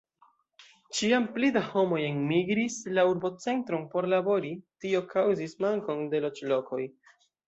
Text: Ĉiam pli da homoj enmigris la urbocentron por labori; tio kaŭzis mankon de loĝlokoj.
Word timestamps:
Ĉiam 0.99 1.25
pli 1.33 1.49
da 1.57 1.61
homoj 1.73 1.99
enmigris 2.05 2.77
la 2.99 3.03
urbocentron 3.09 3.83
por 3.91 4.07
labori; 4.13 4.49
tio 4.87 5.03
kaŭzis 5.13 5.55
mankon 5.67 6.03
de 6.15 6.23
loĝlokoj. 6.25 6.81